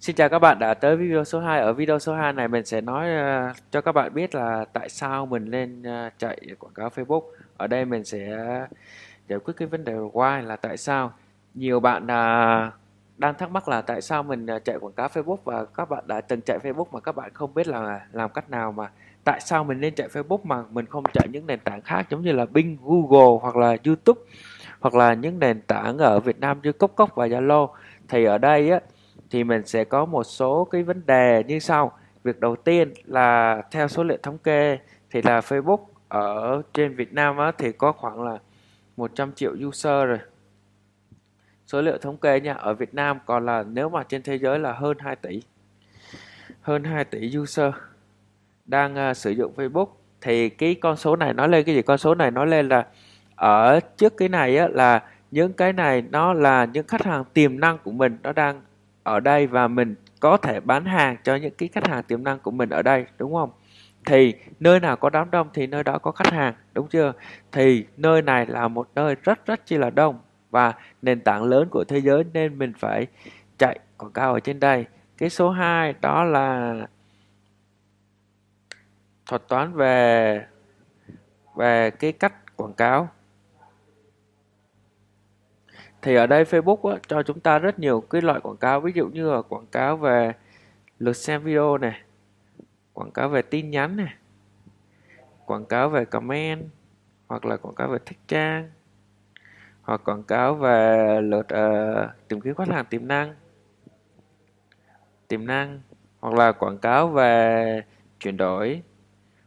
[0.00, 1.60] Xin chào các bạn đã tới video số 2.
[1.60, 3.08] Ở video số 2 này mình sẽ nói
[3.50, 7.22] uh, cho các bạn biết là tại sao mình lên uh, chạy quảng cáo Facebook.
[7.56, 8.28] Ở đây mình sẽ
[9.28, 11.12] giải quyết cái vấn đề why là tại sao.
[11.54, 12.72] Nhiều bạn uh,
[13.18, 16.04] đang thắc mắc là tại sao mình à, chạy quảng cáo Facebook và các bạn
[16.06, 18.90] đã từng chạy Facebook mà các bạn không biết là làm cách nào mà
[19.24, 22.22] tại sao mình nên chạy Facebook mà mình không chạy những nền tảng khác giống
[22.22, 24.20] như là Bing, Google hoặc là YouTube
[24.80, 27.68] hoặc là những nền tảng ở Việt Nam như Cốc Cốc và Zalo.
[28.08, 28.80] Thì ở đây á
[29.30, 31.92] thì mình sẽ có một số cái vấn đề như sau.
[32.24, 34.78] Việc đầu tiên là theo số liệu thống kê
[35.10, 38.38] thì là Facebook ở trên Việt Nam á, thì có khoảng là
[38.96, 40.18] 100 triệu user rồi.
[41.66, 44.58] Số liệu thống kê nha, ở Việt Nam còn là nếu mà trên thế giới
[44.58, 45.42] là hơn 2 tỷ.
[46.60, 47.74] Hơn 2 tỷ user
[48.66, 49.88] đang uh, sử dụng Facebook
[50.20, 51.82] thì cái con số này nói lên cái gì?
[51.82, 52.86] Con số này nói lên là
[53.36, 57.60] ở trước cái này á, là những cái này nó là những khách hàng tiềm
[57.60, 58.60] năng của mình nó đang
[59.08, 62.38] ở đây và mình có thể bán hàng cho những cái khách hàng tiềm năng
[62.38, 63.50] của mình ở đây, đúng không?
[64.06, 67.12] Thì nơi nào có đám đông thì nơi đó có khách hàng, đúng chưa?
[67.52, 70.18] Thì nơi này là một nơi rất rất chi là đông
[70.50, 73.06] và nền tảng lớn của thế giới nên mình phải
[73.58, 74.84] chạy quảng cáo ở trên đây.
[75.18, 76.76] Cái số 2 đó là
[79.26, 80.44] thuật toán về
[81.56, 83.08] về cái cách quảng cáo
[86.02, 88.80] thì ở đây Facebook á, cho chúng ta rất nhiều cái loại quảng cáo.
[88.80, 90.32] Ví dụ như là quảng cáo về
[90.98, 92.00] lượt xem video này
[92.92, 94.14] quảng cáo về tin nhắn này
[95.46, 96.64] quảng cáo về comment
[97.26, 98.70] hoặc là quảng cáo về thích trang
[99.82, 103.34] hoặc quảng cáo về lượt uh, tìm kiếm khách hàng tiềm năng
[105.28, 105.80] tiềm năng
[106.20, 107.82] hoặc là quảng cáo về
[108.20, 108.82] chuyển đổi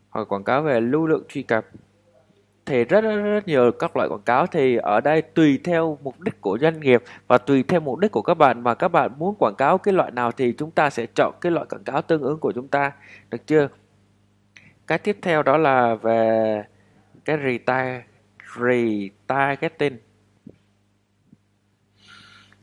[0.10, 1.66] hoặc quảng cáo về lưu lượng truy cập
[2.72, 4.48] thì rất, rất rất nhiều các loại quảng cáo.
[4.48, 8.12] Thì ở đây tùy theo mục đích của doanh nghiệp và tùy theo mục đích
[8.12, 8.64] của các bạn.
[8.64, 11.52] Mà các bạn muốn quảng cáo cái loại nào thì chúng ta sẽ chọn cái
[11.52, 12.92] loại quảng cáo tương ứng của chúng ta.
[13.30, 13.68] Được chưa?
[14.88, 16.64] Cái tiếp theo đó là về
[17.26, 18.02] cái retargeting
[18.60, 19.98] retargeting.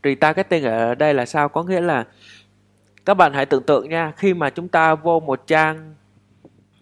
[0.03, 1.49] Retargeting ở đây là sao?
[1.49, 2.05] Có nghĩa là
[3.05, 5.95] các bạn hãy tưởng tượng nha khi mà chúng ta vô một trang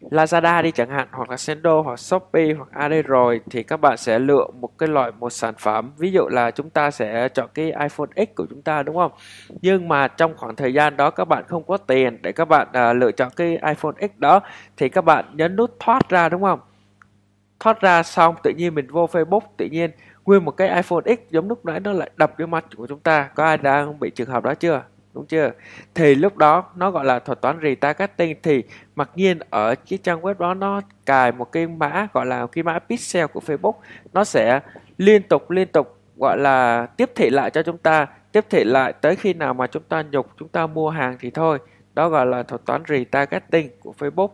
[0.01, 3.97] Lazada đi chẳng hạn hoặc là Sendo hoặc Shopee hoặc AD rồi thì các bạn
[3.97, 5.91] sẽ lựa một cái loại một sản phẩm.
[5.97, 9.11] Ví dụ là chúng ta sẽ chọn cái iPhone X của chúng ta đúng không?
[9.61, 12.67] Nhưng mà trong khoảng thời gian đó các bạn không có tiền để các bạn
[12.73, 14.39] à, lựa chọn cái iPhone X đó
[14.77, 16.59] thì các bạn nhấn nút thoát ra đúng không?
[17.59, 19.91] Thoát ra xong tự nhiên mình vô Facebook tự nhiên
[20.25, 22.99] nguyên một cái iPhone X giống lúc nãy nó lại đập vô mặt của chúng
[22.99, 23.29] ta.
[23.35, 24.83] Có ai đang bị trường hợp đó chưa?
[25.17, 25.51] Đúng chưa?
[25.95, 28.63] Thì lúc đó nó gọi là thuật toán retargeting thì
[28.95, 32.63] mặc nhiên ở cái trang web đó nó cài một cái mã gọi là cái
[32.63, 33.73] mã pixel của Facebook.
[34.13, 34.59] Nó sẽ
[34.97, 38.93] liên tục liên tục gọi là tiếp thị lại cho chúng ta, tiếp thị lại
[38.93, 41.59] tới khi nào mà chúng ta nhục, chúng ta mua hàng thì thôi.
[41.93, 44.29] Đó gọi là thuật toán retargeting của Facebook.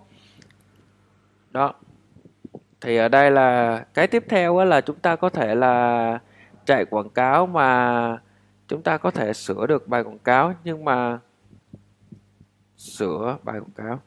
[1.51, 1.73] Đó.
[2.81, 6.19] Thì ở đây là cái tiếp theo là chúng ta có thể là
[6.65, 8.17] chạy quảng cáo mà
[8.73, 11.19] chúng ta có thể sửa được bài quảng cáo nhưng mà
[12.77, 13.99] sửa bài quảng cáo.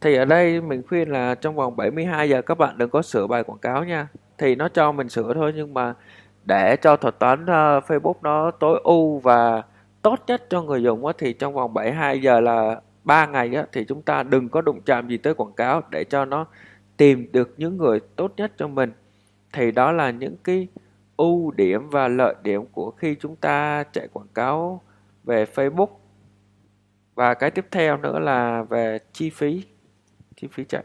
[0.00, 3.26] Thì ở đây mình khuyên là trong vòng 72 giờ các bạn đừng có sửa
[3.26, 4.08] bài quảng cáo nha.
[4.38, 5.94] Thì nó cho mình sửa thôi nhưng mà
[6.44, 7.48] để cho thuật toán uh,
[7.84, 9.62] Facebook nó tối ưu và
[10.02, 13.66] tốt nhất cho người dùng á, thì trong vòng 72 giờ là 3 ngày á,
[13.72, 16.46] thì chúng ta đừng có đụng chạm gì tới quảng cáo để cho nó
[16.96, 18.92] tìm được những người tốt nhất cho mình.
[19.52, 20.68] Thì đó là những cái
[21.20, 24.80] ưu điểm và lợi điểm của khi chúng ta chạy quảng cáo
[25.24, 25.88] về Facebook.
[27.14, 29.64] Và cái tiếp theo nữa là về chi phí
[30.36, 30.82] chi phí chạy.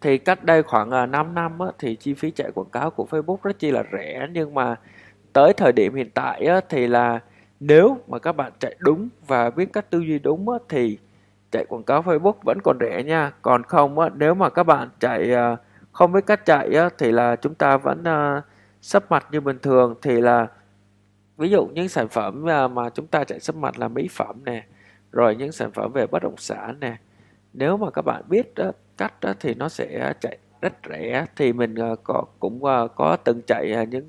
[0.00, 3.06] Thì cách đây khoảng à, 5 năm á, thì chi phí chạy quảng cáo của
[3.10, 4.28] Facebook rất chi là rẻ.
[4.32, 4.76] Nhưng mà
[5.32, 7.20] tới thời điểm hiện tại á, thì là
[7.60, 10.98] nếu mà các bạn chạy đúng và biết cách tư duy đúng á, thì
[11.50, 13.32] chạy quảng cáo Facebook vẫn còn rẻ nha.
[13.42, 15.56] Còn không á, nếu mà các bạn chạy à,
[15.92, 18.44] không biết cách chạy á, thì là chúng ta vẫn uh,
[18.82, 20.46] sấp mặt như bình thường thì là
[21.36, 24.44] ví dụ những sản phẩm à, mà, chúng ta chạy sấp mặt là mỹ phẩm
[24.44, 24.64] nè
[25.12, 26.96] rồi những sản phẩm về bất động sản nè.
[27.52, 31.26] Nếu mà các bạn biết đó, cách đó, thì nó sẽ chạy rất rẻ.
[31.36, 34.06] Thì mình à, có cũng à, có từng chạy những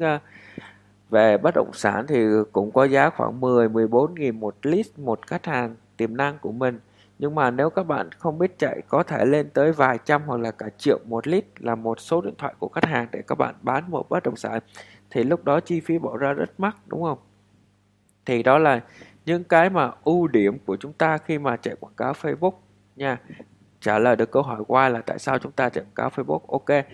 [1.09, 5.27] về bất động sản thì cũng có giá khoảng 10 14 nghìn một lít một
[5.27, 6.80] khách hàng tiềm năng của mình
[7.19, 10.39] nhưng mà nếu các bạn không biết chạy có thể lên tới vài trăm hoặc
[10.39, 13.38] là cả triệu một lít là một số điện thoại của khách hàng để các
[13.38, 14.60] bạn bán một bất động sản.
[15.10, 17.18] Thì lúc đó chi phí bỏ ra rất mắc đúng không?
[18.25, 18.81] Thì đó là
[19.25, 22.54] những cái mà ưu điểm của chúng ta khi mà chạy quảng cáo Facebook
[22.95, 23.18] nha.
[23.80, 26.39] Trả lời được câu hỏi qua là tại sao chúng ta chạy quảng cáo Facebook?
[26.48, 26.86] Ok.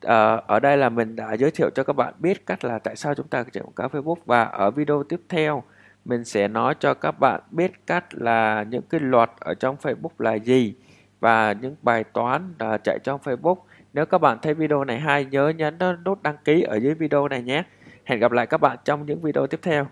[0.00, 2.96] À, ở đây là mình đã giới thiệu cho các bạn biết cách là tại
[2.96, 5.62] sao chúng ta chạy quảng cáo Facebook và ở video tiếp theo
[6.08, 10.10] mình sẽ nói cho các bạn biết cách là những cái luật ở trong Facebook
[10.18, 10.74] là gì
[11.20, 13.56] và những bài toán uh, chạy trong Facebook.
[13.92, 17.28] Nếu các bạn thấy video này hay nhớ nhấn nút đăng ký ở dưới video
[17.28, 17.62] này nhé.
[18.04, 19.86] Hẹn gặp lại các bạn trong những video tiếp theo.